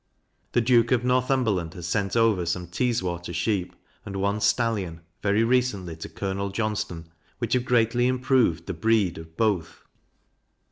The 0.53 0.61
Duke 0.61 0.91
of 0.91 1.05
Northumberland 1.05 1.75
has 1.75 1.87
sent 1.87 2.15
over 2.17 2.43
some 2.47 2.65
Teeswater 2.65 3.33
sheep, 3.33 3.75
and 4.03 4.15
one 4.15 4.41
stallion, 4.41 5.01
very 5.21 5.43
recently, 5.43 5.95
to 5.97 6.09
Colonel 6.09 6.49
Johnston, 6.49 7.11
which 7.37 7.53
have 7.53 7.65
greatly 7.65 8.07
improved 8.07 8.65
the 8.65 8.73
breed 8.73 9.19
of 9.19 9.37
both. 9.37 9.83